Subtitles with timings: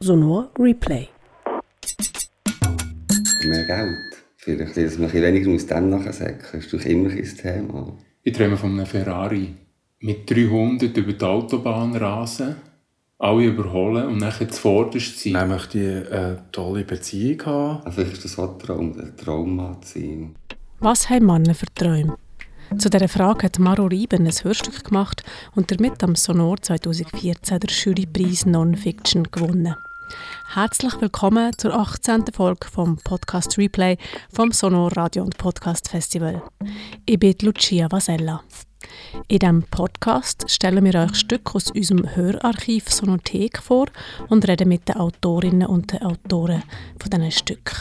[0.00, 1.08] Sonor Replay.
[3.46, 3.96] Mehr Geld.
[4.36, 6.64] Vielleicht, dass man ein weniger aus dem nachsäcken muss.
[6.64, 7.96] ist doch immer ein Thema.
[8.22, 9.54] Ich träume von einem Ferrari
[10.00, 12.56] mit 300 über die Autobahn rasen,
[13.18, 15.32] alle überholen und nachher zuvorderst sein.
[15.34, 17.84] Dann möchte ich eine tolle Beziehung haben.
[17.84, 20.34] Also vielleicht ist das auch ein Traum, ein Traum zu sein.
[20.80, 22.18] Was haben Männer für Träume?
[22.78, 25.22] Zu dieser Frage hat Maro Rieben ein Hörstück gemacht
[25.54, 29.76] und damit am Sonor 2014 der Jurypreis Non-Fiction gewonnen.
[30.52, 32.24] Herzlich willkommen zur 18.
[32.32, 33.96] Folge vom Podcast Replay
[34.32, 36.42] vom Sonor Radio und Podcast Festival.
[37.06, 38.42] Ich bin Lucia Vasella.
[39.28, 43.86] In diesem Podcast stellen wir euch Stücke aus unserem Hörarchiv Sonothek vor
[44.28, 46.62] und reden mit den Autorinnen und den Autoren
[46.98, 47.76] von diesen Stücken.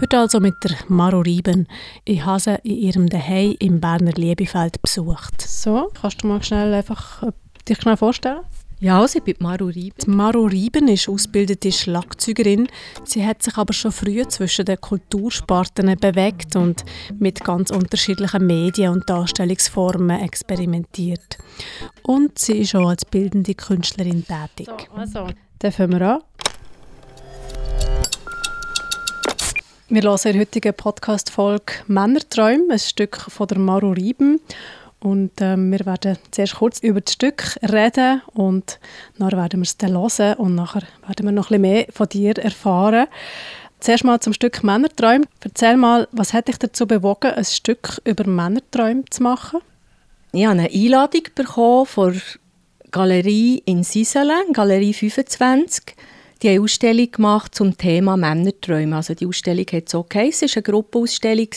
[0.00, 1.66] Heute also mit der Maro Rieben.
[2.04, 5.40] Ich habe sie in ihrem Zuhause im Berner Liebefeld besucht.
[5.40, 7.32] So, kannst du mal schnell einfach äh,
[7.68, 8.40] dich schnell vorstellen?
[8.82, 9.94] Ja, also ich bin Maru Rieben.
[10.04, 12.66] Die Maro Rieben ist ausgebildete Schlagzeugerin.
[13.04, 16.84] Sie hat sich aber schon früh zwischen den Kultursparten bewegt und
[17.16, 21.38] mit ganz unterschiedlichen Medien und Darstellungsformen experimentiert.
[22.02, 24.66] Und sie ist auch als bildende Künstlerin tätig.
[24.66, 25.28] So, also,
[25.60, 26.22] dann fangen wir an.
[29.90, 34.40] Wir hören in der heutigen Podcast-Folge «Männerträume», ein Stück von der Maru Rieben.
[35.02, 38.78] Und ähm, wir werden zuerst kurz über das Stück reden und
[39.18, 42.08] dann werden wir es dann hören und nachher werden wir noch ein bisschen mehr von
[42.08, 43.08] dir erfahren.
[43.80, 45.24] Zuerst mal zum Stück Männerträume.
[45.42, 49.58] Erzähl mal, was hat dich dazu bewogen, ein Stück über Männerträume zu machen?
[50.30, 52.22] Ich habe eine Einladung bekommen von
[52.92, 55.96] Galerie in Siselen, Galerie 25.
[56.40, 58.94] Die haben eine Ausstellung gemacht zum Thema Männerträume.
[58.94, 61.48] Also die Ausstellung hat so geheißen, es war eine Gruppenausstellung.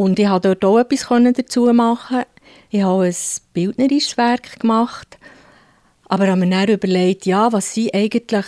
[0.00, 2.22] Und ich konnte dort auch etwas dazu machen.
[2.70, 3.14] Ich habe ein
[3.52, 5.18] bildnerisches Werk gemacht.
[6.08, 8.46] Aber ich habe mir dann überlegt, ja, was sind eigentlich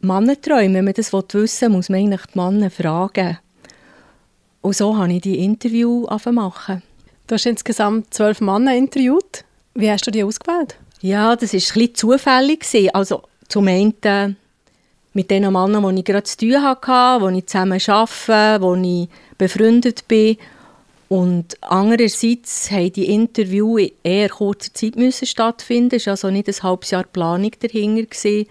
[0.00, 0.74] Mannenträume?
[0.74, 3.38] Wenn man das wissen will, muss man eigentlich die Männer fragen.
[4.60, 6.82] Und so habe ich die Interview machen.
[7.28, 9.44] Du hast insgesamt zwölf Männer interviewt.
[9.74, 10.78] Wie hast du die ausgewählt?
[11.00, 12.66] Ja, das war ein bisschen zufällig.
[12.92, 14.36] Also zum einen
[15.12, 19.08] mit den Männern, die ich gerade zu tun hatte, die ich zusammen arbeite, wo ich
[19.38, 20.38] befreundet bin.
[21.08, 25.96] Und andererseits haben die Interviews in eher kurzer Zeit müssen stattfinden.
[25.96, 28.46] Es war also nicht ein halbes Jahr Planung dahinter, gewesen,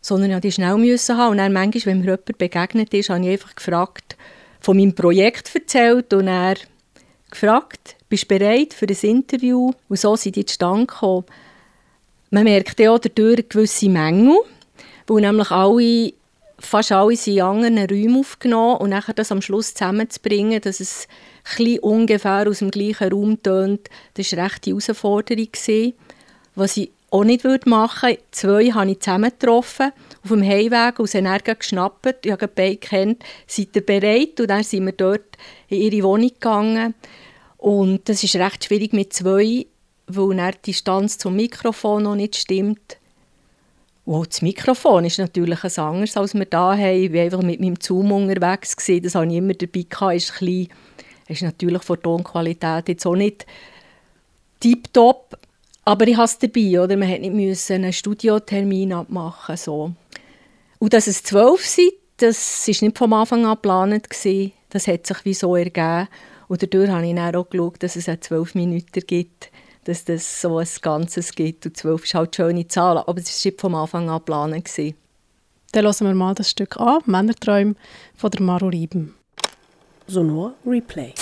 [0.00, 1.32] sondern ich die schnell müssen haben.
[1.32, 4.16] Und dann manchmal, wenn mir jemand begegnet ist, habe ich einfach gefragt,
[4.60, 6.56] von meinem Projekt erzählt und er
[7.30, 9.72] gefragt, bist du bereit für ein Interview?
[9.88, 11.24] Und so sind die zustande gekommen.
[12.30, 14.36] Man merkt ja dadurch gewisse Mängel,
[15.06, 16.12] weil nämlich alle,
[16.58, 21.08] fast alle sind in anderen Räumen aufgenommen und nachher das am Schluss zusammenzubringen, dass es
[21.58, 25.48] ein ungefähr aus dem gleichen Raum tönt, das war eine rechte Herausforderung.
[26.54, 31.26] Was ich auch nicht machen würde, zwei habe ich zusammen getroffen, auf dem Heimweg, sie
[31.26, 34.40] haben geschnappt, ich habe beide kennt, seid ihr bereit?
[34.40, 35.36] Und dann sind wir dort
[35.68, 36.94] in ihre Wohnung gegangen.
[37.56, 39.66] Und das ist recht schwierig mit zwei,
[40.06, 42.96] weil die Distanz zum Mikrofon noch nicht stimmt.
[44.04, 47.04] Und das Mikrofon ist natürlich ein anderes, als wir da haben.
[47.04, 48.76] Ich war einfach mit meinem Zoom unterwegs.
[48.76, 49.04] Gewesen.
[49.04, 50.16] Das habe ich immer dabei gehabt.
[50.16, 50.68] Ist klein
[51.30, 53.46] ist natürlich von Tonqualität jetzt auch nicht
[54.60, 55.38] tiptop,
[55.84, 56.96] aber ich habe es dabei, oder?
[56.96, 59.92] Man musste nicht einen Studiotermin abmachen, so.
[60.78, 64.08] Und dass es zwölf sind, das war nicht vom Anfang an geplant.
[64.70, 66.08] Das hat sich wie so ergeben.
[66.48, 69.50] Und dadurch habe ich dann auch geschaut, dass es auch zwölf Minuten gibt,
[69.84, 71.66] dass das so ein Ganzes gibt.
[71.66, 74.78] Und zwölf ist halt schöne Zahl, aber es war nicht vom Anfang an geplant.
[75.72, 77.76] Dann hören wir mal das Stück an, «Männerträume»
[78.16, 79.14] von der Maro Rieben.
[80.10, 81.14] Sonor Replay.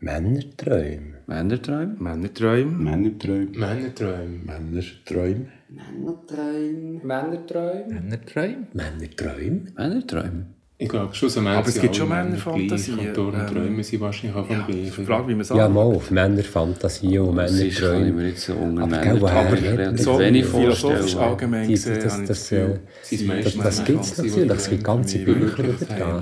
[0.00, 1.14] Männerträume.
[1.26, 1.96] Männerträume.
[1.98, 2.70] Männerträume.
[2.70, 3.58] Männerträume.
[3.58, 4.38] Männerträume.
[4.46, 5.50] Männerträume.
[5.68, 7.00] Männerträume.
[7.04, 7.94] Männerträume.
[7.94, 8.66] Männerträume.
[8.72, 9.60] Männerträume.
[9.76, 10.57] Männerträume.
[10.80, 12.98] Ich glaube schon, so Aber es gibt schon Männerfantasien.
[13.00, 15.06] Und Tore und Träume sind wahrscheinlich auch vom Ja, Gleichen.
[15.06, 18.12] Frage, wie man es Ja, mal auf Männerfantasien und Das Männerträume.
[18.12, 21.24] mir jetzt so unter Aber Männer relativ redet so wenig philosophisch vorstellen.
[21.24, 25.24] allgemein Die- gesehen, das- das, das Das, das gibt es natürlich, es gibt ganze die
[25.24, 25.72] Bücher über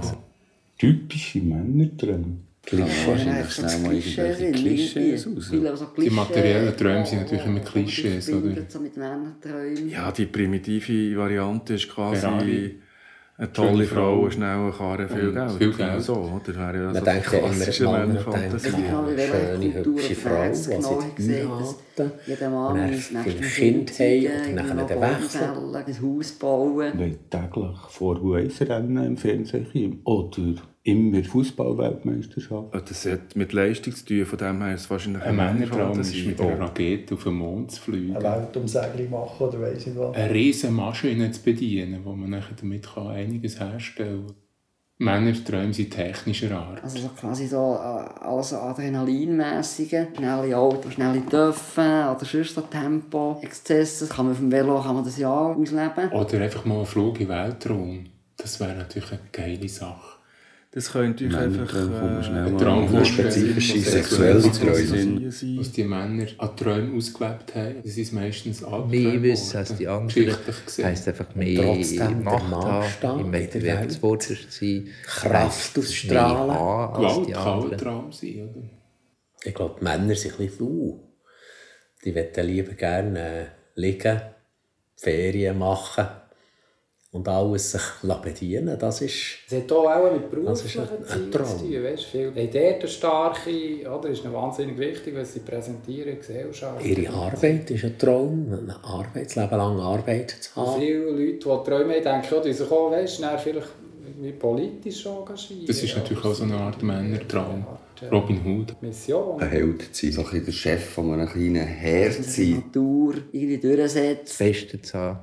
[0.00, 0.14] das.
[0.78, 2.24] Typische Männerträume.
[2.72, 5.52] Ja, wahrscheinlich schnell mal irgendwelche Klischees raus.
[6.02, 8.56] Die materiellen Träume sind natürlich immer Klischees, oder?
[8.68, 9.90] So mit Männerträumen.
[9.90, 12.74] Ja, die primitive Variante ist quasi Ferrari.
[13.38, 15.50] Eine tolle Frau, eine schnelle Karre, viel Geld.
[15.52, 16.02] Viel Geld.
[16.02, 16.56] So, oder?
[16.56, 22.12] Wäre ja so denkt ja immer, man denkt, schöne, hübsche Frau, die genau sie heiraten.
[22.26, 25.74] Jeder Mann und ein Kind haben und dann wechseln.
[25.74, 26.92] Ein Haus bauen.
[26.96, 30.54] Wenn täglich vor Weiss im Fernsehen oder
[30.86, 32.68] immer Fußball-Weltmeisterschaft.
[32.72, 36.14] Das hat mit Leistung zu tun, von dem her ist es wahrscheinlich Ein Männertraum ist
[36.24, 38.16] mit einer Rakete auf den Mond zu fliegen.
[38.16, 40.14] Eine Weltumsegelung machen oder weiss nicht was.
[40.14, 44.36] Eine riesige Maschine zu bedienen, wo man nachher damit kann einiges herstellen kann.
[44.98, 46.82] Männerträume sind technischer Art.
[46.82, 52.62] Also so quasi so äh, alles so Adrenalinmäßige, schnelle Autos, schnelle Dörfen oder sonst so
[52.62, 54.06] Tempo, Exzesse.
[54.06, 56.12] Kann man auf dem Velo kann man das ja auch ausleben.
[56.12, 58.04] Oder einfach mal ein Flug in den Weltraum.
[58.38, 60.15] Das wäre natürlich eine geile Sache.
[60.76, 61.72] Das könnte ich einfach...
[61.72, 62.58] Männertraum kommt mir schnell Ein mal.
[62.62, 65.32] Traum Nur vorstellen, spezifische was sexuelle sexuell Träume.
[65.32, 65.58] sein.
[65.58, 69.88] Was die Männer an Träumen ausgelebt haben, das ist meistens Albträume mehr wissen als die
[69.88, 70.36] anderen.
[70.82, 73.92] Heisst einfach mehr Trotzdem Macht haben, im der Wettbewerb Welt.
[73.92, 76.94] zuvorderst sein, Kraft ausstrahlen.
[76.94, 77.78] Gewalt die kann.
[77.78, 78.68] Traum sein, oder?
[79.44, 81.00] Ich glaube, die Männer sind ein bisschen faul.
[82.04, 83.46] Die wollen lieber gerne äh,
[83.76, 84.20] liegen,
[84.94, 86.06] Ferien machen
[87.16, 88.78] und alles sich lassen bedienen.
[88.78, 91.58] Das ist Es hat auch mit Das ist beruflichen Zielen zu Traum.
[91.58, 91.84] tun.
[91.84, 93.50] Weißt, viel, haben dort eine starke,
[93.98, 96.84] oder, ist wahnsinnig wichtig, was sie präsentieren Gesellschaft.
[96.84, 100.80] ihre Arbeit, ist ein Traum, ein Arbeitsleben lang Arbeit zu Und haben.
[100.80, 101.40] viele Leute, die
[101.70, 103.68] Träume haben, denken, ja, die sich auch weißt, vielleicht
[104.08, 105.66] irgendwie politisch engagieren.
[105.66, 107.66] Das ist natürlich auch so eine Art Männertraum.
[108.12, 108.82] Robin Hood.
[108.82, 109.40] Mission.
[109.40, 110.12] Ein Held zu sein.
[110.12, 112.62] So ein bisschen der Chef von einem kleinen Heer zu Die sein.
[112.66, 114.38] Natur irgendwie Das durchsetzt.
[114.38, 115.18] Beste zu haben,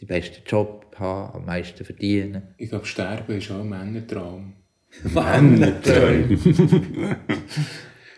[0.00, 2.42] den besten Job haben, am meisten verdienen.
[2.56, 4.54] Ich glaube, Sterben ist auch ein Männertraum.
[5.14, 6.38] Männerträume.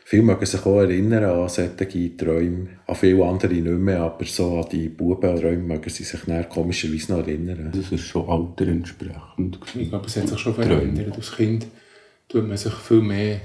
[0.04, 4.58] Viele mögen sich auch erinnern an solche Träume, an viele andere nicht mehr, aber so
[4.58, 7.70] an die Bubenträume mögen sie sich dann komischerweise noch erinnern.
[7.72, 9.60] Das ist schon alterentsprechend.
[9.74, 11.14] Ich glaube, es hat sich schon verändert.
[11.16, 11.66] Als Kind
[12.28, 13.40] tut man sich viel mehr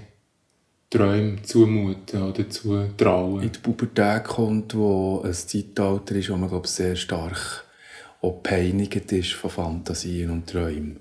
[0.90, 3.44] Träume zumuten oder zutrauen.
[3.44, 7.65] in die Pubertät kommt, wo ein Zeitalter ist, wo man glaub, sehr stark
[8.26, 11.00] auch peinigt ist von Fantasien und Träumen.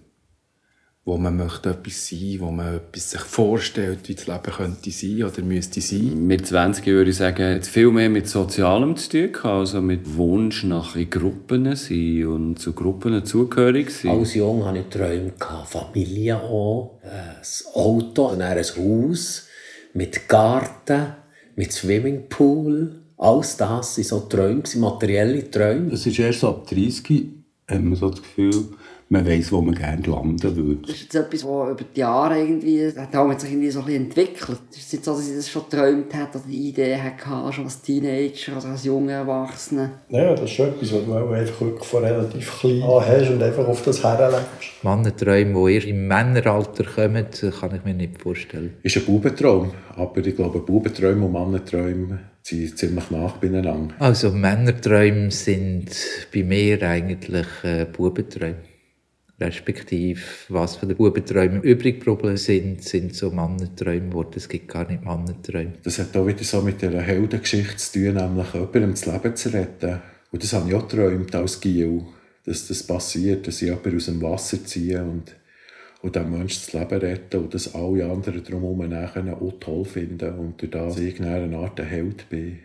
[1.07, 5.25] Wo man möchte etwas sein, wo man etwas sich vorstellt, wie das Leben könnte sein
[5.25, 6.27] oder müsste sein.
[6.27, 10.17] Mit 20 würde ich sagen, hat viel mehr mit Sozialem zu tun gehabt, also mit
[10.17, 14.13] Wunsch nach in Gruppen sein und zu Gruppen zugehörig sein.
[14.13, 19.49] Als Jung hatte ich Träume, gehabt, Familie auch, äh, ein Auto, dann ein Haus
[19.93, 21.15] mit Garten,
[21.55, 23.04] mit Swimmingpool.
[23.25, 25.91] Alles das waren so Träume, materielle Träume.
[25.93, 27.27] Das ist erst ab 30,
[27.67, 28.67] hat man so das Gefühl,
[29.09, 30.83] man weiss, wo man gerne landen würde.
[30.83, 34.05] Das ist jetzt etwas, das über die Jahre irgendwie, hat sich irgendwie so ein bisschen
[34.05, 34.59] entwickelt.
[34.71, 37.65] Es ist nicht so, dass ich das schon geträumt hätte oder die Idee hatte, schon
[37.65, 39.91] als Teenager oder als junger Erwachsener.
[40.11, 43.43] Ja, das ist schon etwas, was du einfach wirklich von relativ klein an hast und
[43.43, 44.83] einfach auf das herlebst.
[44.83, 47.27] Mannenträume, die erst im Männeralter kommen,
[47.59, 48.75] kann ich mir nicht vorstellen.
[48.83, 53.95] Ist ein Bubentraum, aber ich glaube, Bubenträume und Mannenträume sind ziemlich nach beieinander.
[53.99, 55.91] Also Männerträume sind
[56.33, 58.57] bei mir eigentlich äh, Bubenträume.
[59.41, 64.35] Respektive, was von den Bubenträumen übrig geblieben sind, sind so Mannenträume geworden.
[64.37, 65.73] Es gibt gar nicht Mannenträume.
[65.83, 69.49] Das hat auch wieder so mit dieser Heldengeschichte zu tun, nämlich jemandem das Leben zu
[69.53, 70.03] retten.
[70.31, 72.03] Und das habe ich auch geträumt als Giel,
[72.45, 75.35] dass das passiert, dass ich jemanden aus dem Wasser ziehe und,
[76.05, 80.39] und dem Menschen das Leben retten und dass alle anderen drumherum nachher auch toll finden
[80.39, 82.59] und durch das ich eine Art Held bin.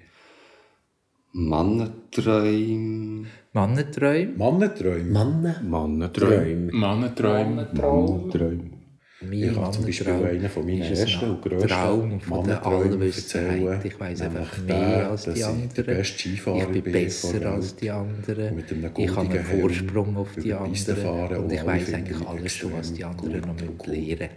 [1.31, 3.27] Mannenträume.
[3.53, 4.33] Mannenträume?
[4.35, 5.03] Mannenträume?
[5.03, 5.61] Männer?
[5.63, 6.71] Mannenträume.
[6.73, 7.67] Mannenträume.
[7.73, 8.78] Mannenträume.
[9.21, 13.85] Mein Ich zum Beispiel Mannentraum einen von meinen ersten und grössten Traum von der Allwissenheit.
[13.85, 15.99] Ich weiß einfach mehr als dass die anderen.
[15.99, 18.63] Ich bin besser als die anderen.
[18.97, 21.35] Ich habe einen Vorsprung auf die anderen.
[21.35, 24.29] Und und ich weiß eigentlich alles, schon, was die anderen noch und lernen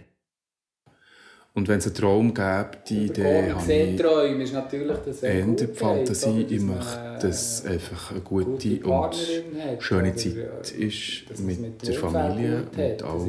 [1.55, 5.45] Und wenn es einen Traum gäbe, die Idee habe ich Träume ist natürlich das eher
[5.45, 6.45] sehr die Fantasie.
[6.49, 11.93] Ich möchte, dass einfach eine gute gute und schöne Zeit ist dass es mit, der
[11.93, 13.27] Familie, ja auch-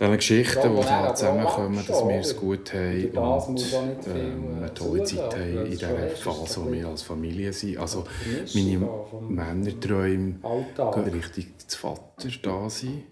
[0.00, 3.10] diesen Geschichten, die da zusammenkommen, dass wir es gut haben
[3.48, 3.60] und
[4.06, 7.02] ähm, äh, eine tolle zulassen, Zeit haben in es dieser Phase, wo ein wir als
[7.02, 7.78] Familie sind.
[7.78, 8.04] Also
[8.54, 8.88] meine
[9.28, 13.02] Männerträume gehen richtig zu Vater da sein.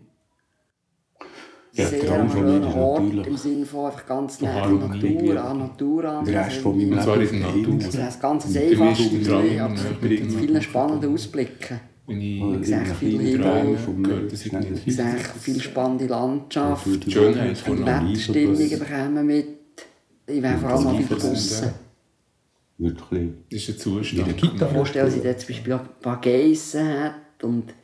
[1.72, 4.06] Ja, sehr Traum an von einem mir ist schönen Ort, natürlich im Sinne von einfach
[4.06, 6.24] ganz nah an Natur, an Natur an.
[6.24, 7.74] Der Rest von meinem Leben in der ist Natur.
[7.76, 9.28] Das ist ein ganz Der einfaches
[9.60, 11.80] aber mit vielen spannenden Ausblicken.
[12.08, 13.76] Wenn ich Ich sehe viel in Himmel.
[13.76, 16.86] Träume gehört, das irgendwie Ich sehe viel spannende Landschaft.
[17.04, 17.84] Die Schönheit von.
[17.84, 19.46] Wetterstimmungen bekommen mit.
[20.26, 21.70] Ich wäre vor allem mal wieder draussen.
[22.78, 23.30] Wirklich.
[23.50, 24.28] Das ist ein Zustand.
[24.28, 27.74] Ich kann mir vorstellen, dass dort zum Beispiel auch ein paar Geissen hat und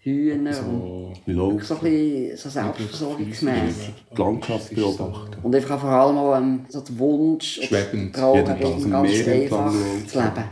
[0.00, 3.94] Hühner und So, wirklich so ein bisschen so selbstversorgungsmässig.
[4.12, 5.36] Die Landschaft beobachten.
[5.42, 8.14] Und einfach vor allem auch ähm, so der Wunsch, Schwebend.
[8.14, 9.72] Traum, ganz einfach
[10.06, 10.44] zu leben.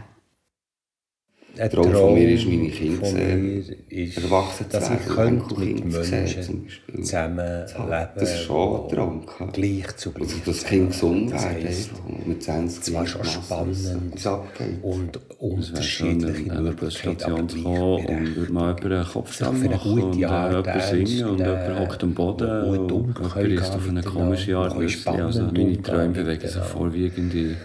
[1.60, 6.04] Ein Traum, von mir ist, meine Kinder sehen, erwachsen zu dass ich könnte mit Enkelkinder
[6.04, 7.04] sehen, Menschen Beispiel.
[7.04, 9.26] zusammenleben, Das ist schon ein Traum.
[9.52, 11.90] gleich zu gleich Also, dass das Kind gesund Das heisst,
[12.26, 18.74] mit 20 zwar schon Massen, spannend und unterschiedliche Möglichkeiten, aber zu kommen und würde mal
[18.76, 22.14] jemand einen Kopf eine machen und äh, Art jemand singen und ernst, jemand hockt am
[22.14, 24.74] Boden und jemand isst auf eine komische Art.
[24.76, 27.56] Also meine Träume bewegen sich vorwiegend in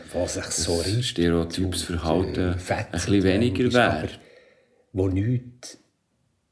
[1.01, 3.84] stereotypes zu, Verhalten äh, ein bisschen weniger ist, wäre.
[3.91, 4.09] Aber
[4.93, 5.77] Wo nichts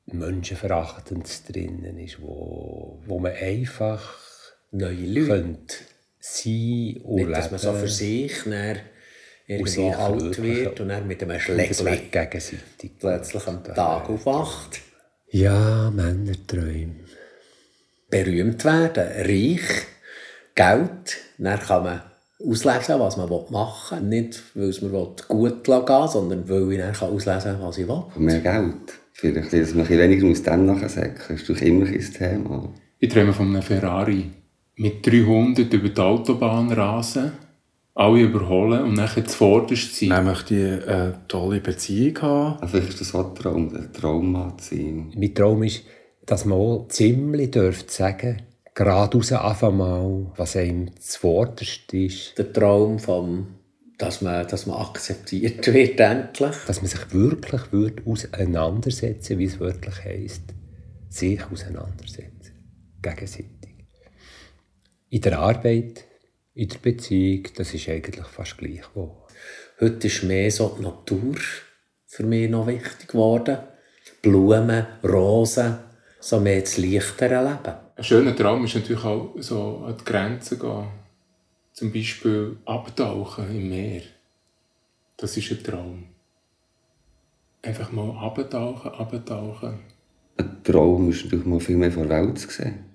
[0.07, 4.17] Menschenverachtendes drinnen ist, wo, wo man einfach
[4.71, 5.27] Neue Leute.
[5.27, 5.75] könnte
[6.19, 7.79] sein und Nicht, dass man so leben.
[7.81, 8.79] für sich dann
[9.47, 12.91] irgendwo alt wird und dann mit einem wird gegenseitig.
[12.99, 14.81] plötzlich am Tag aufwacht.
[15.29, 16.95] Ja, Männerträume.
[18.09, 19.85] Berühmt werden, reich,
[20.55, 21.17] Geld.
[21.37, 22.01] Dann kann man
[22.45, 24.21] auslesen, was man machen will.
[24.21, 27.87] Nicht, weil es mir gut gehen will, sondern weil ich dann auslesen kann, was ich
[27.87, 28.03] will.
[28.15, 28.99] Und mehr Geld.
[29.13, 32.69] Vielleicht, dass man ein weniger aus dem nachsäcken Das ist doch immer ein Thema.
[32.99, 34.31] Ich träume von einem Ferrari
[34.75, 37.31] mit 300 über die Autobahn rasen,
[37.93, 40.09] alle überholen und nachher zuvorderst sein.
[40.09, 42.59] Dann möchte ich eine tolle Beziehung haben.
[42.59, 45.13] Also vielleicht ist das auch ein Traum, ein Traum zu sein.
[45.15, 45.83] Mein Traum ist,
[46.25, 48.41] dass man auch ziemlich dürfte sagen,
[48.75, 52.37] geradeaus einfach mal, was einem zuvorderst ist.
[52.37, 53.55] Der Traum, vom,
[53.97, 56.55] dass, man, dass man akzeptiert wird, endlich.
[56.67, 60.43] Dass man sich wirklich würde auseinandersetzen, wie es wirklich heisst.
[61.09, 62.53] Sich auseinandersetzen.
[63.01, 63.49] Gegenseitig.
[65.09, 66.05] In der Arbeit,
[66.55, 69.17] in der Beziehung, das ist eigentlich fast gleich geworden.
[69.79, 71.35] Heute ist mehr so die Natur
[72.07, 73.57] für mich noch wichtig geworden.
[74.21, 75.77] Blumen, Rosen,
[76.23, 77.75] so mehr das leichtere Leben.
[77.97, 80.87] Ein schöner Traum ist natürlich auch so an die Grenzen gehen.
[81.73, 84.03] Zum Beispiel abtauchen im Meer.
[85.17, 86.03] Das ist ein Traum.
[87.61, 89.79] Einfach mal abtauchen, abtauchen.
[90.37, 92.85] Ein Traum ist natürlich mal viel mehr von der Welt zu sehen.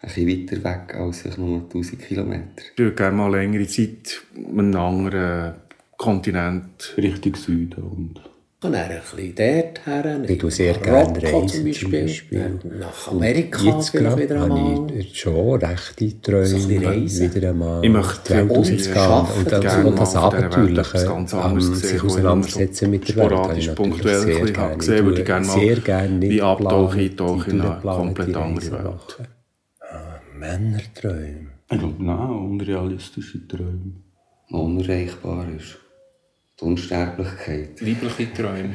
[0.00, 2.62] Ein bisschen weiter weg als vielleicht nur 1000 Kilometer.
[2.72, 5.54] Ich würde gerne mal längere Zeit an einem anderen
[5.98, 7.82] Kontinent Richtung Süden.
[7.82, 8.29] Und
[8.60, 10.20] dann ein bisschen dort her.
[10.28, 12.02] Ich tue sehr gerne reisen, zum Beispiel.
[12.02, 12.58] Beispiel.
[12.78, 14.58] Nach Amerika jetzt vielleicht wieder einmal.
[14.60, 19.52] habe ich schon rechte Träume, So wieder einmal Ich möchte die Welt viel arbeiten, Und
[19.52, 24.44] das, und das Abenteuerliche, ähm, sich auseinandersetzen mit der Welt, habe ich sporadisch, punktuell sehr
[24.52, 24.76] gerne.
[24.76, 28.84] gesehen, würde ich gerne mal sehr gerne wie abtauchen, eintauchen in eine komplett andere Welt.
[28.84, 29.26] machen.
[30.38, 31.48] Männerträume.
[31.70, 33.92] ich glaube, nein, unrealistische Träume.
[34.50, 35.78] Unerreichbar ist.
[36.60, 37.80] Die Unsterblichkeit.
[37.80, 38.74] Weibliche Träume.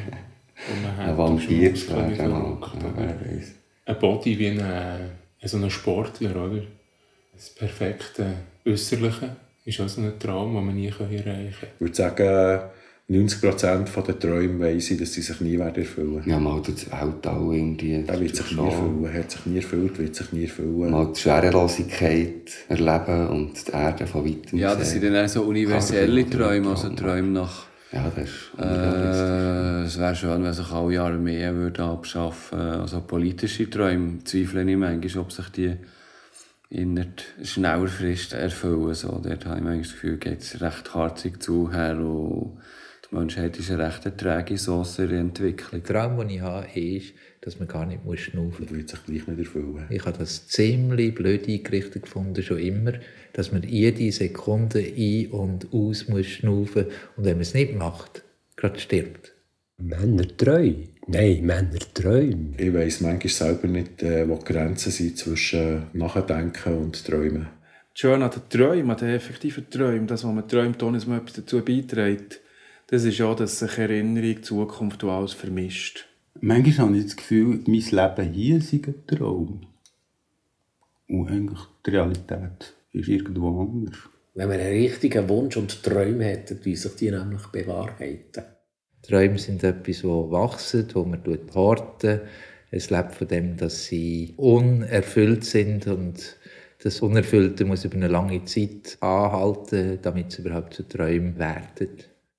[0.56, 3.94] die man hat, Ein Vampir zu werden, wer.
[3.94, 5.10] Ein Body wie ein,
[5.44, 6.62] so ein Sportler, oder?
[7.34, 8.32] Das perfekte
[8.66, 11.68] Äußerliche ist auch so ein Traum, den man nie erreichen kann.
[11.74, 12.60] Ich würde sagen,
[13.08, 17.54] 90% der Träume weiss ich, dass sie sich nie werden erfüllen Ja, mal das Weltall
[17.54, 18.02] irgendwie.
[18.02, 20.90] Der wird sich nie erfüllen, hat sich nie erfüllt, wird sich nie erfüllen.
[20.90, 25.02] Mal die Schwerelosigkeit erleben und die Erde von weitem Ja, das sehen.
[25.02, 27.66] sind dann auch so universelle Träume, also Träume nach...
[27.92, 32.80] Ja, das ist Äh, es wäre schön, wenn sich alle Armeen würden abschaffen würden.
[32.80, 35.76] Also politische Träume zweifle ich manchmal, ob sich die
[36.68, 37.04] in
[37.44, 38.94] schneller Frist erfüllen.
[38.94, 42.58] So, dort habe ich manchmal das Gefühl, geht es recht harzig zu her und
[43.08, 45.82] die Menschheit ist eine recht träge Sauce in der Entwicklung.
[45.84, 47.14] Der Traum, den ich habe, ist,
[47.46, 48.68] dass man gar nicht muss schnaufen muss.
[48.68, 49.86] Das wird sich gleich nicht erfüllen.
[49.88, 52.94] Ich habe das ziemlich blöd eingerichtet gefunden, schon immer,
[53.34, 56.86] dass man jede Sekunde ein- und aus muss schnaufen
[57.16, 58.24] und wenn man es nicht macht,
[58.56, 59.32] gerade stirbt.
[59.78, 60.88] Männerträume?
[61.06, 62.54] Nein, Männerträume.
[62.58, 67.46] Ich weiss manchmal selber nicht, äh, wo die Grenzen sind zwischen Nachdenken und Träumen.
[67.94, 71.18] Schöne an den Träumen, an den effektiven Träumen, das, was man träumt, ohne dass man
[71.18, 72.40] etwas dazu beiträgt,
[72.88, 76.06] das ist ja, dass sich Erinnerung, Zukunft und alles vermischt.
[76.40, 79.60] Manchmal habe ich das Gefühl, mein Leben hier sei ein Traum.
[81.08, 83.96] Und eigentlich die Realität ist irgendwo anders.
[84.34, 88.44] Wenn man einen richtigen Wunsch und Träume hätte, wie sich die nämlich bewahrheiten.
[89.02, 91.22] Träume sind etwas, das wachsen, wo man
[91.54, 92.20] horten.
[92.70, 96.36] Es lebt von dem, dass sie unerfüllt sind und
[96.82, 101.88] das Unerfüllte muss über eine lange Zeit anhalten, damit es überhaupt zu Träumen werden.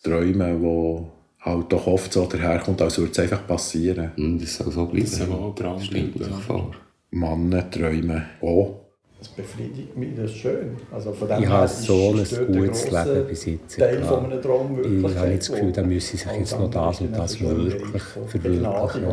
[0.04, 1.17] Träumen, die
[1.48, 4.12] halt doch oft so daherkommt, als würde es einfach passieren.
[4.16, 5.06] Mm, das soll so bleiben.
[5.06, 6.14] Das soll auch dran bleiben.
[6.24, 6.72] sich vor.
[7.12, 8.82] Männer träumen auch.
[9.20, 10.76] Das befriedigt mich, das ist schön.
[10.92, 13.80] Also von dem Ich habe ist- so ein ist gutes Leben bis jetzt.
[13.80, 16.70] Teil von einem Traum Ich Wirklichkeit, habe nicht das Gefühl, da müsse sich jetzt noch
[16.70, 19.04] das ist und das wirklich verwirklichen.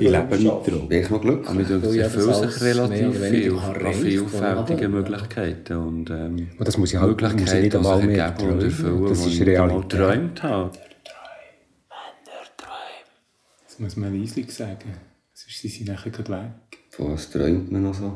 [0.00, 0.64] Ich lebe mit.
[0.66, 0.90] Traum.
[0.90, 1.48] Ich noch glücklich?
[1.48, 4.88] Aber ich das sich relativ viel an vielfältige?
[4.90, 5.76] Möglichkeiten.
[5.76, 8.60] Und, ähm, Und das muss ich halt muss ich Möglichkeiten, nicht einmal mehr träumen.
[8.60, 9.90] Das ist ich nicht einmal Realität.
[9.90, 10.70] geträumt habe.
[13.74, 14.94] Das muss man leislich sagen.
[15.32, 16.78] Sonst sind sie nachher gerade weg.
[16.90, 18.12] Von was träumt man noch so?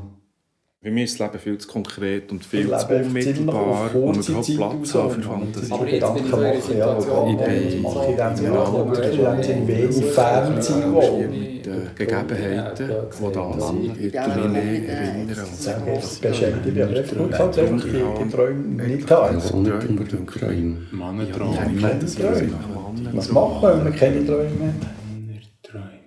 [0.80, 4.56] Für mich ist das Leben viel zu konkret und viel Ich zu unmittelbar, um überhaupt
[4.56, 5.72] Platz haben für Fantasie.
[5.72, 10.04] Aber jetzt bin ich so in einer Situation, Ich bin mache ich in dem wenig
[10.04, 15.36] Fernziel mit den Gegebenheiten, die da sind, wird mich mehr erinnern.
[15.96, 20.86] Das beschäftigt mich einfach die, Träume nicht haben.
[20.92, 21.56] Mannentraum.
[21.56, 22.52] Keine Träume.
[23.12, 24.97] Was machen wir, wenn wir keine Träume haben?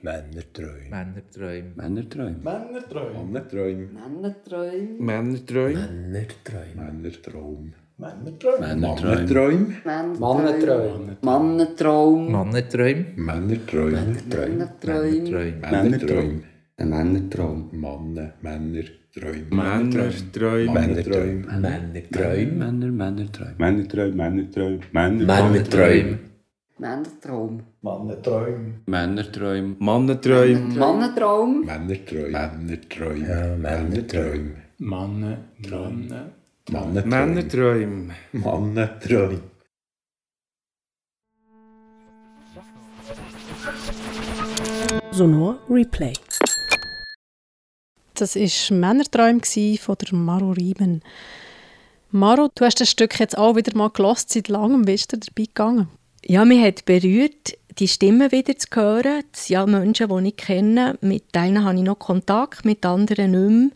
[0.02, 0.90] Männerträume.
[0.90, 1.72] Männerträume.
[1.76, 2.40] Männerträume.
[2.44, 3.88] Männerträume.
[5.00, 5.80] Männerträume.
[5.96, 6.76] Männerträume.
[6.76, 7.72] Männerträume.
[9.08, 9.76] Männerträume.
[10.32, 11.18] Männerträume.
[11.22, 12.18] Männerträume.
[13.16, 14.06] Männerträume.
[14.16, 14.56] Männerträume.
[14.58, 15.62] Männerträume.
[15.72, 16.42] Männerträume.
[16.78, 17.70] Ein Männertraum.
[17.74, 19.46] Mannen, Männer, Träume.
[19.52, 20.74] Männerträume.
[20.74, 21.46] Männerträume.
[21.60, 22.56] Männerträume.
[22.56, 23.56] Männer, Männerträume.
[23.58, 25.26] Männerträume, Männerträume, Männer.
[25.26, 26.18] Männerträume.
[26.82, 27.64] Männertraum.
[27.82, 28.80] Mannenträume.
[28.88, 29.76] Männerträume.
[29.78, 30.80] Mannenträume.
[30.80, 31.64] Mannentraum.
[31.64, 32.32] Männerträume.
[32.32, 33.28] Männerträume.
[33.28, 34.56] Ja, Männerträume.
[34.80, 36.32] Mannenträume.
[36.72, 37.06] Männerträume.
[37.06, 38.16] Männerträume.
[38.32, 39.40] Männerträume.
[45.12, 46.14] Sonor Replay.
[48.16, 49.42] Das war Männerträum
[49.78, 51.04] von der Maro Riemen.
[52.10, 54.32] Maro, du hast das Stück jetzt auch wieder mal gelost.
[54.32, 56.01] Seit langem bist du dabei gegangen.
[56.26, 59.24] Ja, mich hat berührt, die Stimmen wieder zu hören.
[59.32, 60.98] Das sind ja Menschen, die ich kenne.
[61.02, 63.70] Mit denen habe ich noch Kontakt, mit anderen nicht mehr.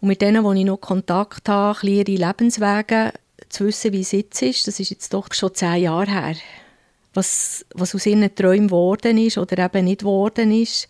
[0.00, 3.12] Und mit denen, die ich noch Kontakt habe, ihre Lebenswege
[3.48, 6.36] zu wissen, wie es jetzt ist, das ist jetzt doch schon zehn Jahre her.
[7.14, 10.88] Was, was aus ihren Träumen geworden ist oder eben nicht geworden ist.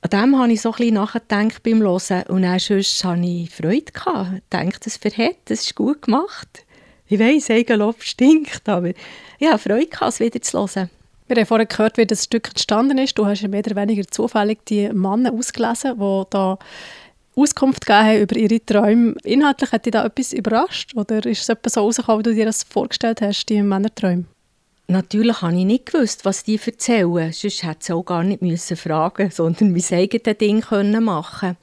[0.00, 2.24] An dem habe ich so ein nachgedacht beim Hören.
[2.28, 3.92] Und dann sonst hatte ich Freude.
[3.92, 4.32] Gehabt.
[4.34, 6.66] Ich dachte, das verhält, das ist gut gemacht.
[7.06, 8.92] Ich weiss, Eigenlob stinkt, aber
[9.42, 10.88] ich hatte Freude, gehabt, es wieder zu hören.
[11.26, 13.18] Wir haben vorhin gehört, wie das Stück entstanden ist.
[13.18, 16.58] Du hast ja mehr oder weniger zufällig die Männer ausgelesen, die da
[17.34, 19.16] Auskunft gegeben haben über ihre Träume.
[19.24, 20.94] Inhaltlich hat dich da etwas überrascht?
[20.94, 24.26] Oder ist es etwas so rausgekommen, wie du dir das vorgestellt hast, die Männerträume?
[24.86, 27.32] Natürlich habe ich nicht gewusst, was die erzählen.
[27.32, 31.56] Sonst hätte sie auch gar nicht müssen fragen sondern mein eigenes Ding können machen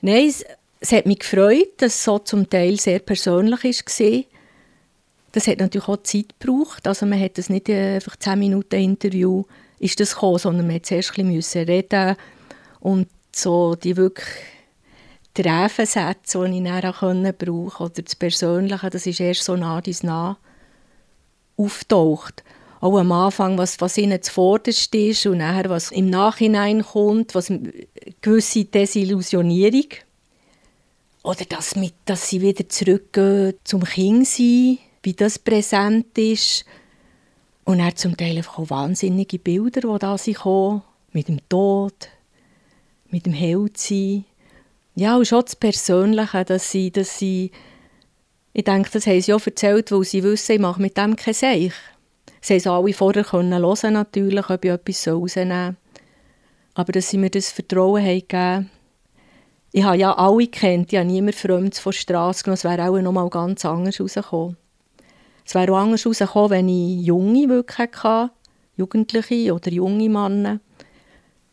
[0.00, 0.44] Nein, es,
[0.80, 4.24] es hat mich gefreut, dass es so zum Teil sehr persönlich war.
[5.32, 6.86] Das hat natürlich auch Zeit gebraucht.
[6.86, 9.44] Also man hat das nicht einfach 10 Minuten Interview
[9.78, 12.16] ist das gekommen, sondern man musste zuerst ein bisschen reden
[12.80, 14.26] und so die wirklich
[15.34, 19.80] Treffensätze, die ich dann auch brauchen konnte, oder das Persönliche, das ist erst so nah
[19.80, 20.36] dies nah
[21.56, 22.42] auftaucht.
[22.80, 27.50] Auch am Anfang, was, was ihnen zuvorderst ist und nachher, was im Nachhinein kommt, was
[27.50, 27.72] eine
[28.20, 29.88] gewisse Desillusionierung.
[31.24, 36.64] Oder das mit, dass sie wieder zurückgehen zum Kindsein, wie das präsent ist.
[37.64, 40.82] Und dann zum Teil einfach auch wahnsinnige Bilder, die da gekommen,
[41.12, 42.08] mit dem Tod,
[43.10, 44.24] mit dem Heldsein.
[44.94, 47.50] Ja, und schon das Persönliche, dass sie, dass sie
[48.58, 51.32] ich denke, das haben sie auch erzählt, weil sie wissen, ich mache mit dem kein
[51.32, 51.72] Seich.
[52.40, 56.02] Sie haben es alle vorher können hören, natürlich, ob ich etwas rausnehmen soll.
[56.74, 58.70] Aber dass sie mir das Vertrauen haben gegeben
[59.70, 62.54] Ich habe ja alle kennt, ich habe niemand Fremdes von der Straße genommen.
[62.54, 64.56] Es wäre auch noch mal ganz anders rausgekommen.
[65.48, 68.30] Es wäre auch anders rausgekommen, wenn ich Junge wirklich hatte,
[68.76, 70.60] Jugendliche oder junge Männer.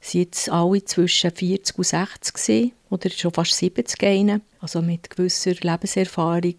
[0.01, 4.81] Sie waren jetzt alle zwischen 40 und 60 gewesen, oder schon fast 70 einen, also
[4.81, 6.55] mit gewisser Lebenserfahrung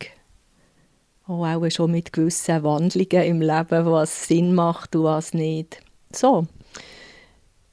[1.26, 5.82] auch, auch schon mit gewissen Wandlungen im Leben, was Sinn macht und was nicht.
[6.12, 6.46] So.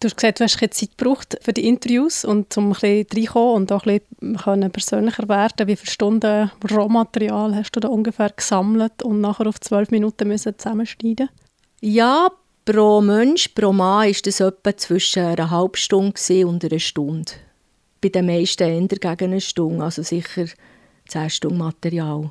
[0.04, 3.56] Du hast gesagt, du hast Zeit gebraucht für die Interviews und um ein bisschen reinkommen
[3.56, 5.66] und auch ein bisschen persönlicher werden.
[5.66, 10.60] Wie viele Stunden Rohmaterial hast du da ungefähr gesammelt und nachher auf zwölf Minuten müssen
[10.60, 11.30] zusammenschneiden?
[11.80, 12.28] Ja,
[12.66, 17.32] pro Mensch, pro Mann war das etwa zwischen einer halben Stunde und einer Stunde.
[18.02, 20.48] Bei den meisten eher gegen eine Stunde, also sicher
[21.08, 22.30] zehn Stunden Material.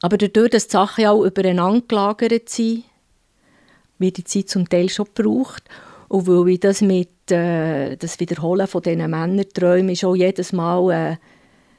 [0.00, 2.84] Aber dadurch, dass die Sachen auch übereinander gelagert sind,
[3.98, 5.64] wird die Zeit zum Teil schon gebraucht.
[6.14, 10.92] Und weil ich das mit äh, das Wiederholen von diesen Männerträumen ist auch jedes Mal
[10.92, 11.16] äh,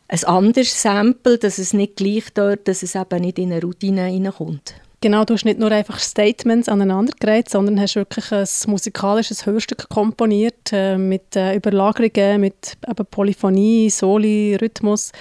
[0.09, 4.07] ein anderes Sample, dass es nicht gleich dort, dass es eben nicht in eine Routine
[4.07, 4.75] hineinkommt.
[4.99, 10.73] Genau, du hast nicht nur einfach Statements aneinandergereiht, sondern hast wirklich ein musikalisches Hörstück komponiert
[10.73, 15.13] äh, mit äh, Überlagerungen, mit eben Polyphonie, Soli, Rhythmus.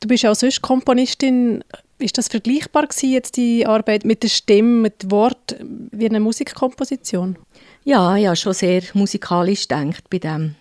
[0.00, 1.62] Du bist auch sonst Komponistin.
[2.00, 5.54] Ist das vergleichbar gewesen, jetzt die Arbeit mit der Stimme, mit Wort,
[5.92, 7.36] wie eine Musikkomposition?
[7.84, 10.54] Ja, ja, schon sehr musikalisch denkt bei dem.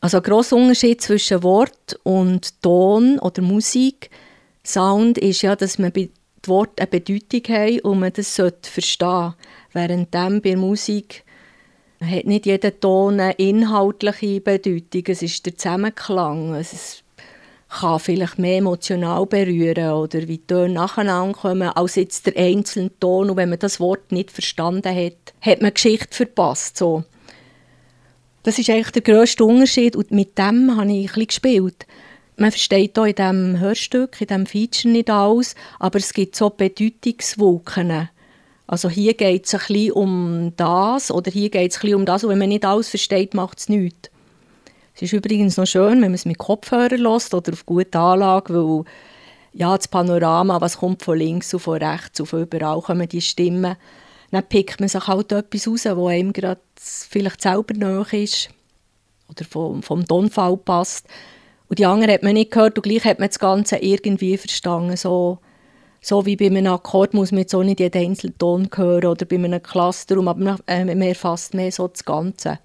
[0.00, 4.10] Also ein grosser Unterschied zwischen Wort und Ton oder Musik,
[4.64, 6.08] Sound, ist ja, dass man bei
[6.46, 9.34] Wort eine Bedeutung haben und man das verstehen sollte.
[9.72, 11.24] Während bei Musik
[12.00, 15.04] hat nicht jeder Ton eine inhaltliche Bedeutung.
[15.06, 16.54] Es ist der Zusammenklang.
[16.54, 17.02] Es
[17.80, 22.90] kann vielleicht mehr emotional berühren oder wie die Töne nacheinander kommen, als jetzt der einzelne
[22.98, 23.30] Ton.
[23.30, 26.78] Und wenn man das Wort nicht verstanden hat, hat man Geschichte verpasst.
[26.78, 27.04] So.
[28.42, 31.86] Das ist eigentlich der grösste Unterschied und mit dem habe ich ein bisschen gespielt.
[32.36, 36.50] Man versteht hier in diesem Hörstück, in diesem Feature nicht alles, aber es gibt so
[36.50, 38.08] Bedeutungswolken.
[38.66, 42.06] Also hier geht es ein bisschen um das oder hier geht es ein bisschen um
[42.06, 44.10] das und wenn man nicht alles versteht, macht es nichts.
[44.94, 48.54] Es ist übrigens noch schön, wenn man es mit Kopfhörer lässt oder auf gute Anlage,
[48.54, 48.84] weil
[49.52, 53.20] ja, das Panorama, was kommt von links und von rechts und von überall kommen die
[53.20, 53.76] Stimmen,
[54.30, 58.50] dann pickt man sich halt etwas raus, wo einem gerade vielleicht selber nahe ist
[59.28, 61.08] oder vom, vom Tonfall passt.
[61.68, 64.96] Und die anderen hat man nicht gehört und gleich hat man das Ganze irgendwie verstanden.
[64.96, 65.38] So,
[66.00, 69.24] so wie bei einem Akkord muss man jetzt auch nicht jeden einzelnen Ton hören oder
[69.26, 72.60] bei einem Cluster, aber man, äh, man erfasst mehr so das Ganze.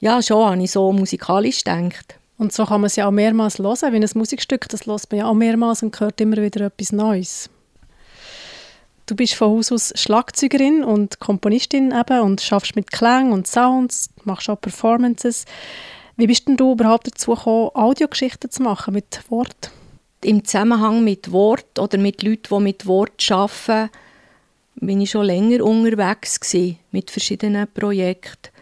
[0.00, 2.18] Ja, schon habe ich so musikalisch gedacht.
[2.38, 5.18] Und so kann man es ja auch mehrmals hören, wie ein Musikstück, das hört man
[5.18, 7.50] ja auch mehrmals und hört immer wieder etwas Neues.
[9.06, 14.10] Du bist von Haus aus Schlagzeugerin und Komponistin eben und schaffst mit Klang und Sounds,
[14.24, 15.46] machst auch Performances.
[16.16, 19.72] Wie bist denn du überhaupt dazu gekommen, Audiogeschichten zu machen mit Wort?
[20.22, 23.90] Im Zusammenhang mit Wort oder mit Leuten, die mit Wort arbeiten,
[24.76, 28.57] bin ich schon länger unterwegs gewesen, mit verschiedenen Projekten.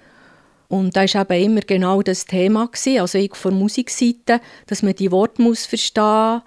[0.68, 2.66] Und da war eben immer genau das Thema.
[2.66, 3.00] Gewesen.
[3.00, 6.42] Also ich von Musikseite, dass man die Worte muss verstehen muss,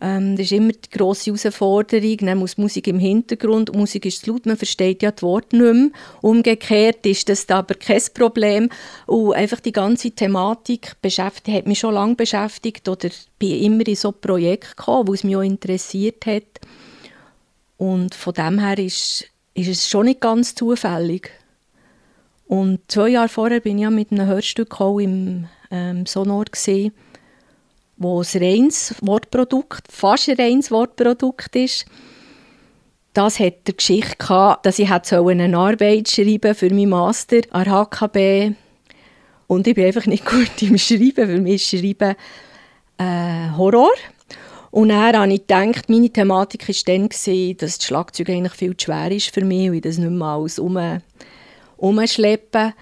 [0.00, 2.18] ähm, das ist immer die grosse Herausforderung.
[2.18, 5.90] Dann muss Musik im Hintergrund, Musik ist laut, man versteht ja die Worte nicht mehr.
[6.20, 8.68] Umgekehrt ist das aber kein Problem.
[9.06, 13.08] Und einfach die ganze Thematik beschäftigt, hat mich schon lange beschäftigt oder
[13.38, 16.44] bin immer in so Projekte gekommen, wo es mich auch interessiert hat.
[17.76, 21.30] Und von dem her ist, ist es schon nicht ganz zufällig.
[22.48, 26.92] Und zwei Jahre vorher bin ich ja mit einem Hörstück auch im ähm, Sonor gesehen
[27.98, 31.84] wo ein reines Wortprodukt, fast ein reines Wortprodukt ist.
[33.12, 38.52] Das hat der Geschichte gehabt, dass ich eine Arbeit schreiben für meinen Master an HKB
[39.48, 41.26] und ich bin einfach nicht gut im Schreiben.
[41.26, 42.14] Für mich ist Schreiben
[42.98, 43.90] äh, Horror.
[44.70, 47.24] Und dann habe ich gedacht, meine Thematik war dann, dass
[47.78, 50.58] das Schlagzeug eigentlich viel zu schwer ist für mich und ich das nicht mehr alles
[50.58, 50.76] um,
[51.78, 52.74] umschleppen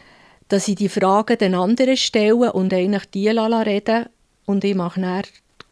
[0.48, 4.06] dass ich die Fragen den anderen stelle und eigentlich die reden
[4.44, 5.22] und ich mache dann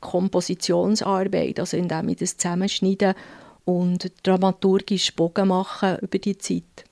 [0.00, 3.14] Kompositionsarbeit, also indem ich das zusammenschneide
[3.64, 6.84] und dramaturgisch Bogen mache über die Zeit.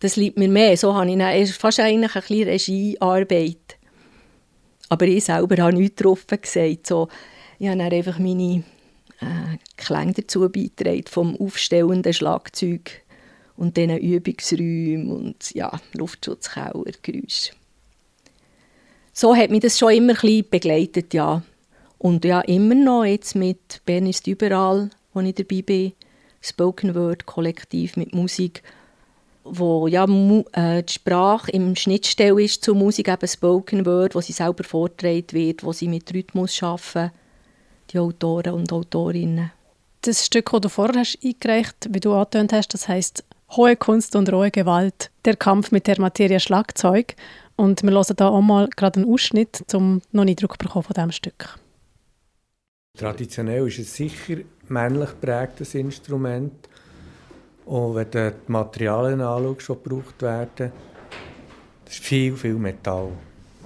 [0.00, 0.76] Das liegt mir mehr.
[0.76, 3.76] So habe ich dann, fast eigentlich ein bisschen Regiearbeit.
[4.88, 6.86] Aber ich selber habe nichts drauf gesagt.
[6.86, 7.08] So,
[7.58, 8.64] ich habe dann einfach meine
[9.20, 13.02] äh, Klänge dazu beigetragen, vom aufstellenden Schlagzeug
[13.58, 17.52] und diesen Übungsräumen und ja, Luftschutzkeller, Geräusche
[19.18, 21.42] so hat mich das schon immer ein begleitet, ja.
[21.98, 25.92] Und ja, immer noch jetzt mit «Bern ist überall», wo ich dabei bin,
[26.40, 28.62] Spoken Word, Kollektiv mit Musik,
[29.42, 30.04] wo ja
[30.52, 35.32] äh, die Sprache im Schnittstelle ist zur Musik, eben Spoken Word, wo sie selber vorgetragen
[35.32, 37.10] wird, wo sie mit Rhythmus arbeiten,
[37.90, 39.50] die Autoren und Autorinnen.
[40.02, 44.14] Das Stück, das du vorher hast eingereicht wie du angetönt hast, das heißt «Hohe Kunst
[44.14, 47.16] und rohe Gewalt, der Kampf mit der Materie Schlagzeug».
[47.56, 50.94] Und wir hören hier auch mal gerade einen Ausschnitt, um noch einen Eindruck bekommen von
[50.94, 51.58] diesem Stück.
[52.96, 56.68] Traditionell ist es sicher männlich geprägtes Instrument.
[57.66, 60.72] Und wenn du die Materialien anschaust, die gebraucht werden,
[61.86, 63.10] ist viel, viel Metall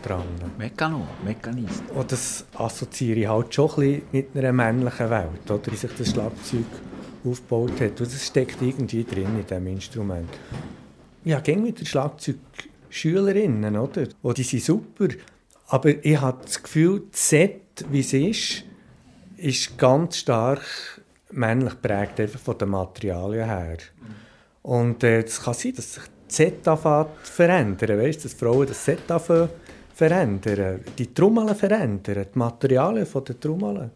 [0.03, 0.25] dran.
[0.59, 1.83] Mekano, Mechanist.
[1.95, 5.93] Und das assoziiere ich halt schon ein bisschen mit einer männlichen Welt, oder, wie sich
[5.97, 6.65] das Schlagzeug
[7.25, 8.01] aufgebaut hat.
[8.01, 10.31] Und das steckt irgendwie drin in diesem Instrument.
[11.25, 12.37] Ja, ging mit dem Schlagzeug
[12.91, 14.07] Schülerinnen, oder?
[14.23, 15.09] Oh, die sind super.
[15.69, 18.65] Aber ich habe das Gefühl, das Set, wie es ist,
[19.39, 20.63] ist ganz stark
[21.31, 23.79] männlich geprägt, einfach von den Materialien her.
[24.63, 26.69] Und äh, es kann sein, dass sich das Set
[27.23, 27.99] verändern.
[27.99, 29.01] Weißt, dass Frauen das Set
[29.95, 33.91] verändern, die Trommeln verändern, die Materialien der Trommeln.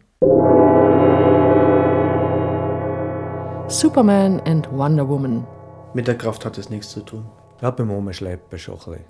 [3.68, 5.44] Superman and Wonder Woman.
[5.92, 7.26] Mit der Kraft hat es nichts zu tun.
[7.60, 9.04] Ja, beim Umschleppen schon ein bisschen.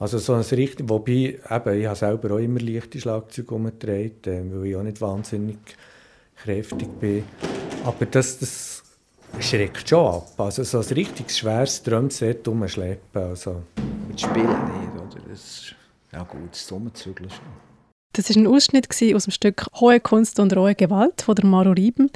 [0.00, 4.66] Also so ein richtig, wobei, eben, ich habe selber auch immer leichte Schlagzeuge umgetragen, weil
[4.66, 5.58] ich auch nicht wahnsinnig
[6.34, 7.22] kräftig bin.
[7.84, 8.82] Aber das, das
[9.38, 10.32] schreckt schon ab.
[10.38, 13.22] Also so ein richtig schweres Drumset umschleppen.
[13.22, 13.62] Also.
[14.08, 15.22] Mit Spielen nicht, oder?
[15.30, 15.74] Das ist,
[16.12, 17.70] ja gut, das Sommerzügeln schon.
[18.14, 21.70] Das war ein Ausschnitt aus dem Stück «Hohe Kunst und rohe Gewalt» von der Maro
[21.70, 22.10] Rieben.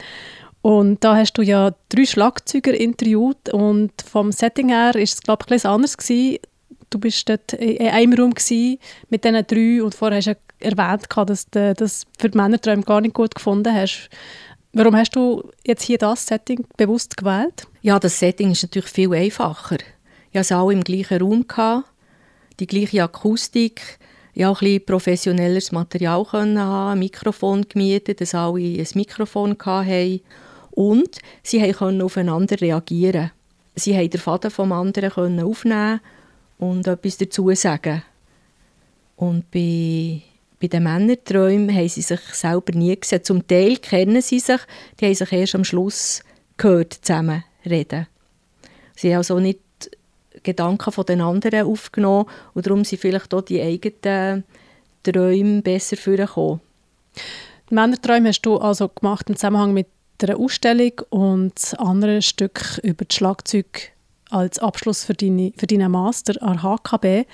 [0.65, 5.45] Und da hast du ja drei Schlagzeuger interviewt und vom Setting her ist es, glaube
[5.45, 6.39] ich, etwas anders gewesen.
[6.89, 11.07] Du bist dort in einem Raum mit diesen drei und vorher hast du ja erwähnt,
[11.29, 14.09] dass du das für die Männerträume gar nicht gut gefunden hast.
[14.73, 17.67] Warum hast du jetzt hier das Setting bewusst gewählt?
[17.83, 19.77] Ja, das Setting ist natürlich viel einfacher.
[20.33, 21.45] Ich hatte alle im gleichen Raum,
[22.59, 23.99] die gleiche Akustik,
[24.33, 30.23] ja, auch ein bisschen professionelleres Material haben, ein Mikrofon gemietet, dass alle ein Mikrofon hatten.
[30.75, 33.31] Und sie konnten aufeinander reagieren.
[33.77, 36.01] Sie konnten den Faden vom anderen aufnehmen
[36.59, 38.03] und etwas dazu sagen.
[39.17, 40.23] Und bei,
[40.61, 43.23] bei den Männerträumen haben sie sich selber nie gesehen.
[43.23, 44.61] Zum Teil kennen sie sich,
[44.99, 46.23] die haben sich erst am Schluss
[46.57, 48.09] gehört, zusammen reden.
[48.97, 49.61] Sie haben also nicht
[50.43, 54.45] Gedanken von den anderen aufgenommen und darum sind vielleicht auch die eigenen
[55.05, 56.61] Träume besser vorgekommen.
[57.71, 59.87] Die Männerträume hast du also gemacht im Zusammenhang mit
[60.21, 63.93] der Ausstellung und das andere Stück über das Schlagzeug
[64.31, 67.27] als Abschluss für, deine, für deinen Master an HKB.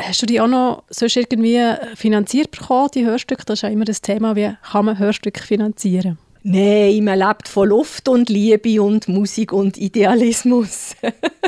[0.00, 1.60] Hast du die auch noch sonst irgendwie
[1.96, 3.44] finanziert bekommen, die Hörstücke?
[3.44, 6.18] Das ist ja immer das Thema, wie kann man Hörstücke finanzieren?
[6.44, 10.94] Nein, man lebt von Luft und Liebe und Musik und Idealismus.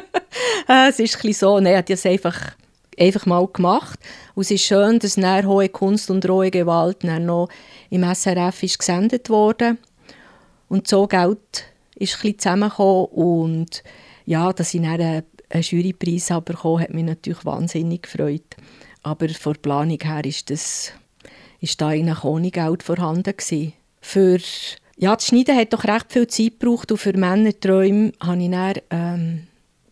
[0.68, 2.36] es ist ein so, nein, hat das einfach,
[2.98, 4.00] einfach mal gemacht.
[4.34, 7.48] Und es ist schön, dass hohe Kunst und rohe Gewalt noch
[7.88, 9.76] im SRF ist gesendet wurde.
[10.70, 11.64] Und so Geld
[11.96, 13.82] ist ein zusammengekommen und
[14.24, 18.56] ja, dass ich dann einen, Jurypreis bekommen hat mich natürlich wahnsinnig gefreut.
[19.02, 20.92] Aber von der Planung her ist, das,
[21.60, 23.72] ist da eigentlich ohne Geld vorhanden gewesen.
[24.00, 24.38] Für
[24.96, 28.74] ja, das Schneiden hat doch recht viel Zeit gebraucht und für Männerträume habe ich dann
[28.90, 29.46] ähm,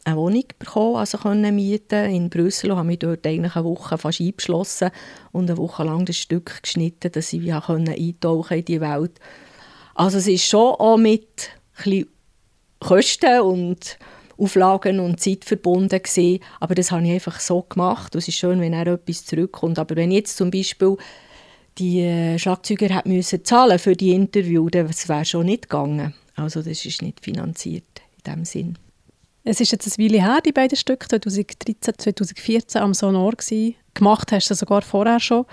[0.05, 3.99] eine Wohnung bekommen, also können mieten in Brüssel und habe mich dort eigentlich eine Woche
[3.99, 4.91] fast eingeschlossen
[5.33, 9.19] und eine Woche lang das Stück geschnitten, dass ich ja eintauchen in die Welt.
[9.99, 11.51] Also es ist schon auch mit
[12.79, 13.99] Kosten und
[14.39, 18.61] Auflagen und Zeit verbunden gewesen, aber das habe ich einfach so gemacht es ist schön,
[18.61, 19.77] wenn er etwas zurückkommt.
[19.77, 20.97] Aber wenn jetzt zum Beispiel
[21.79, 26.15] die äh, Schlagzeuger hat müssen zahlen für die Interview, das wäre schon nicht gegangen.
[26.37, 28.79] Also das ist nicht finanziert in dem Sinn.
[29.43, 33.75] Es ist jetzt ein Weile her, die beiden Stücke, 2013, 2014 am Sonor gewesen.
[33.95, 35.45] Gemacht hast du sogar vorher schon.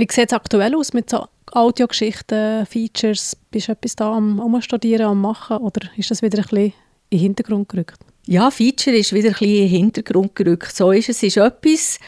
[0.00, 3.36] Wie sieht es aktuell aus mit so Audiogeschichten, Features?
[3.50, 6.72] Bist du etwas da am Umstudieren, am Machen oder ist das wieder ein bisschen in
[7.10, 7.98] den Hintergrund gerückt?
[8.24, 10.74] Ja, Feature ist wieder ein bisschen in den Hintergrund gerückt.
[10.74, 11.18] So ist es.
[11.18, 11.98] es ist etwas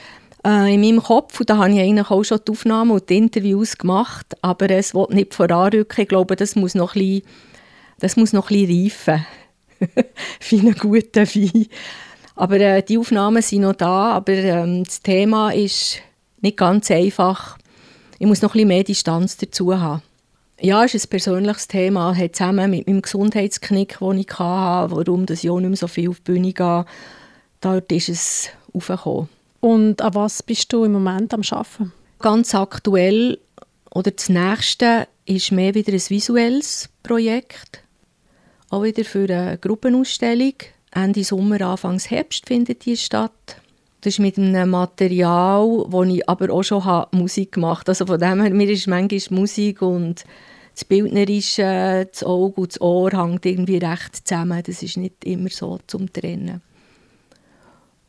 [0.43, 3.19] äh, in meinem Kopf und da habe ich eigentlich auch schon die Aufnahmen und die
[3.19, 6.01] Interviews gemacht, aber es wird nicht voranrücken.
[6.01, 7.23] Ich glaube, das muss noch ein bisschen,
[7.99, 9.27] das muss noch ein bisschen reifen.
[10.49, 11.67] Wie einen guten Wein.
[12.37, 15.99] Aber äh, die Aufnahmen sind noch da, aber ähm, das Thema ist
[16.41, 17.59] nicht ganz einfach
[18.23, 20.01] ich muss noch ein bisschen mehr Distanz dazu haben.
[20.61, 25.27] Ja, es ist ein persönliches Thema, hat zusammen mit meinem Gesundheitsknick, den ich hatte, warum
[25.29, 26.85] ich auch nicht mehr so viel auf die Bühne gehe,
[27.61, 29.29] dort ist es aufgekommen.
[29.59, 31.93] Und an was bist du im Moment am Arbeiten?
[32.21, 33.41] Ganz aktuell
[33.91, 37.83] oder das nächste ist mehr wieder ein visuelles Projekt.
[38.71, 40.55] Auch wieder für eine Gruppenausstellung.
[40.93, 43.57] Ende Sommer, Anfang Herbst findet die statt.
[44.03, 47.93] Das ist mit einem Material, wo ich aber auch schon Musik gemacht habe.
[47.93, 50.25] Also von dem her, mir ist manchmal Musik und
[50.75, 54.61] das Bildnerische, das Auge und das Ohr hängt irgendwie recht zusammen.
[54.67, 56.63] Das ist nicht immer so zum Trennen.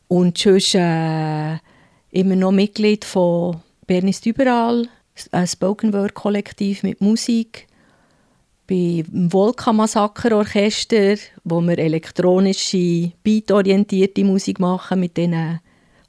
[0.08, 1.58] Und sonst äh,
[2.10, 4.88] immer noch Mitglied von Bernis überall,
[5.32, 7.68] ein Spoken Word Kollektiv mit Musik.
[8.66, 15.60] Beim Volca Orchester, wo wir elektronische, beitorientierte Musik machen mit diesen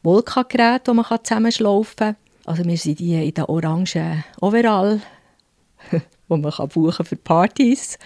[0.05, 2.17] Volca-Geräte, die man zusammenschlaufen kann.
[2.45, 5.01] Also wir sind die in den orangen Overall,
[6.29, 7.99] wo man kann buchen für Partys.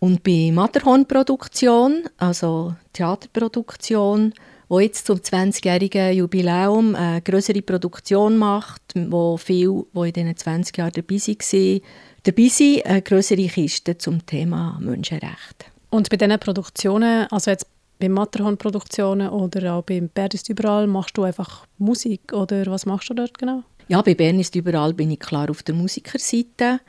[0.00, 4.34] Und bei Matterhorn-Produktion, also Theaterproduktion,
[4.68, 10.76] wo jetzt zum 20-jährigen Jubiläum eine größere Produktion macht, wo viele, die in diesen 20
[10.76, 11.80] Jahren dabei waren,
[12.24, 15.66] dabei sind, eine größere Kiste zum Thema Menschenrechte.
[15.90, 17.66] Und bei diesen Produktionen, also jetzt
[18.02, 23.08] bei Matterhorn-Produktionen oder auch beim Bern ist überall, machst du einfach Musik oder was machst
[23.10, 23.62] du dort genau?
[23.86, 26.80] Ja, bei Bern ist überall bin ich klar auf der Musikerseite.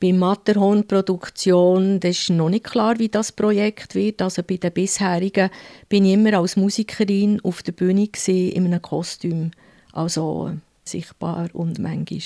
[0.00, 4.20] Bei Matterhorn-Produktion ist noch nicht klar, wie das Projekt wird.
[4.20, 5.50] Also bei den bisherigen
[5.88, 9.52] bin ich immer als Musikerin auf der Bühne gewesen, in einem Kostüm.
[9.92, 10.50] Also
[10.84, 12.20] sichtbar und manchmal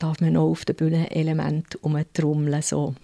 [0.00, 2.60] darf man auch auf der Bühne Elemente umtrommeln.
[2.60, 2.96] So.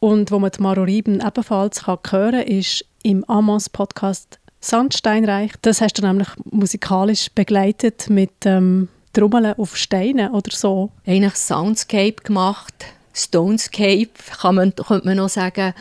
[0.00, 5.52] Und wo man die Maro Rieben ebenfalls hören kann, ist im Amos Podcast Sandsteinreich.
[5.62, 10.90] Das hast du nämlich musikalisch begleitet mit ähm, Trommeln auf Steinen oder so.
[11.06, 14.10] Eigentlich Soundscape gemacht Stonescape,
[14.40, 15.74] kann man, könnte man noch sagen,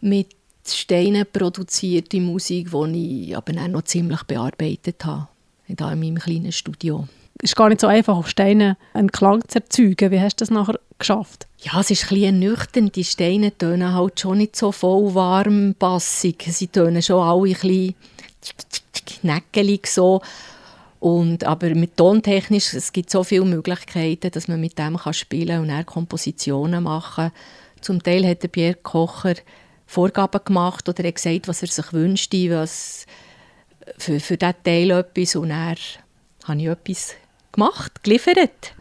[0.00, 0.28] mit
[0.66, 5.28] Steinen produzierte Musik, die ich aber auch noch ziemlich bearbeitet habe,
[5.68, 7.06] da in meinem kleinen Studio.
[7.42, 10.10] Ist gar nicht so einfach, auf Steinen einen Klang zu erzeugen.
[10.10, 11.46] Wie hast du das nachher geschafft?
[11.60, 12.94] Ja, es ist ein ernüchternd.
[12.96, 16.44] Die Steine tönen halt schon nicht so voll warm, bassig.
[16.48, 17.94] Sie tönen schon alle ein
[19.52, 20.20] bisschen so.
[21.00, 25.60] Und, aber mit tontechnisch, es gibt so viele Möglichkeiten, dass man mit dem kann spielen
[25.60, 27.32] und dann Kompositionen machen
[27.80, 29.34] Zum Teil hat der Pierre Kocher
[29.86, 33.06] Vorgaben gemacht oder er gesagt, was er sich wünschte, was
[33.96, 35.76] für, für diesen Teil etwas und dann
[36.44, 37.14] habe ich etwas
[37.52, 38.74] gemacht, geliefert.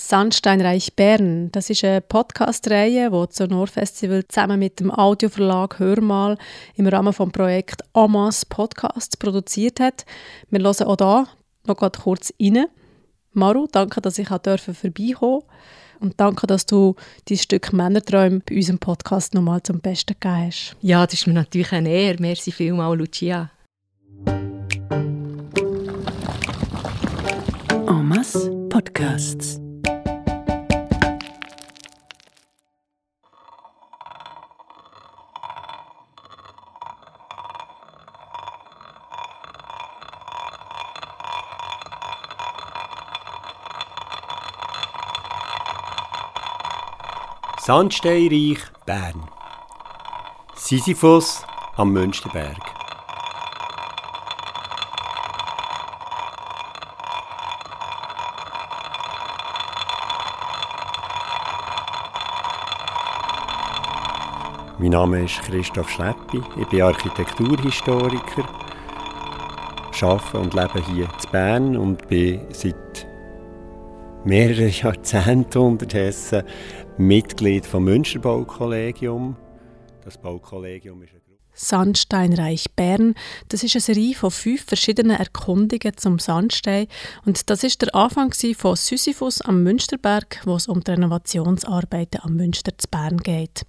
[0.00, 6.38] Sandsteinreich Bern, das ist eine Podcast-Reihe, die das Sonor Festival zusammen mit dem Audioverlag Hörmal
[6.76, 10.06] im Rahmen des Projekts Amas Podcasts produziert hat.
[10.50, 11.28] Wir hören auch hier
[11.66, 12.66] noch kurz rein.
[13.32, 15.42] Maru, danke, dass ich vorbeikommen durfte.
[16.00, 16.94] Und danke, dass du
[17.28, 20.76] dein Stück Männerträume bei unserem Podcast nochmal zum Besten gegeben hast.
[20.80, 22.18] Ja, das ist mir natürlich eine Ehre.
[22.20, 23.50] Merci vielmals, Lucia.
[28.08, 29.60] Masse Podcasts.
[47.60, 49.28] Sandsteinreich Bern.
[50.54, 51.44] Sisyphus
[51.76, 52.67] am Münsterberg.
[64.88, 68.48] Mein Name ist Christoph Schleppi, ich bin Architekturhistoriker,
[70.00, 73.06] arbeite und lebe hier in Bern und bin seit
[74.24, 76.42] mehreren Jahrzehnten unterdessen
[76.96, 79.36] Mitglied vom Münsterbaukollegium.
[80.06, 81.12] Das Baukollegium ist.
[81.52, 83.14] Sandsteinreich Bern.
[83.50, 86.86] Das ist eine Serie von fünf verschiedenen Erkundungen zum Sandstein.
[87.26, 92.36] Und das ist der Anfang von Sisyphus am Münsterberg, wo es um die Renovationsarbeiten am
[92.36, 93.66] Münster zu Bern geht.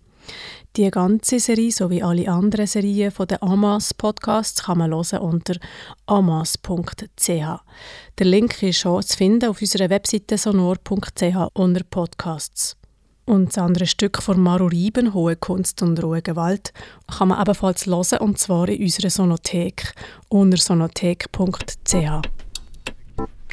[0.75, 5.55] Die ganze Serie sowie alle anderen Serien von den Amas Podcasts kann man hören unter
[6.05, 7.27] amas.ch.
[7.27, 12.77] Der Link ist schon zu finden auf unserer Webseite sonor.ch unter Podcasts.
[13.25, 16.71] Und das andere Stück von Maru Rieben, Hohe Kunst und rohe Gewalt,
[17.07, 19.93] kann man ebenfalls hören, und zwar in unserer Sonothek
[20.29, 22.38] unter sonothek.ch.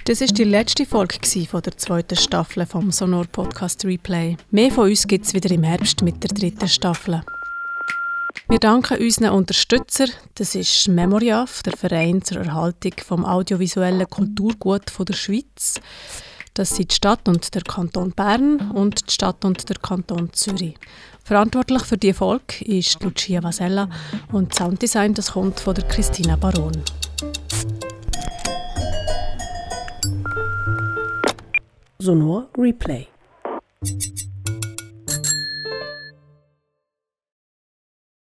[0.07, 4.37] Das ist die letzte Folge von der zweiten Staffel vom Sonor Podcast Replay.
[4.53, 7.23] Mehr von uns gibt es wieder im Herbst mit der dritten Staffel.
[8.49, 10.11] Wir danken unseren Unterstützern.
[10.37, 15.81] Das ist Memoriaf, der Verein zur Erhaltung vom audiovisuellen Kulturgut der Schweiz.
[16.55, 20.77] Das sind die Stadt und der Kanton Bern und die Stadt und der Kanton Zürich.
[21.25, 23.91] Verantwortlich für die Folge ist Lucia Vasella
[24.31, 26.81] und das Sounddesign das kommt von der Christina Baron.
[32.07, 33.09] Sonor Replay.